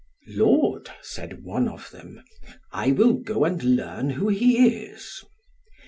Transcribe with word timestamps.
"Lord," 0.29 0.89
said 1.03 1.43
one 1.43 1.67
of 1.67 1.91
them, 1.91 2.23
"I 2.71 2.91
will 2.91 3.13
go 3.13 3.45
and 3.45 3.61
learn 3.61 4.09
who 4.09 4.29
he 4.29 4.75
is." 4.77 5.23